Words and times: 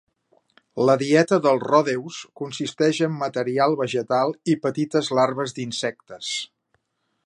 La 0.89 0.95
dieta 1.01 1.37
del 1.47 1.61
ródeus 1.65 2.17
consisteix 2.41 3.03
en 3.11 3.15
material 3.21 3.79
vegetal 3.85 4.35
i 4.55 4.59
petites 4.67 5.15
larves 5.21 5.59
d'insectes. 5.61 6.37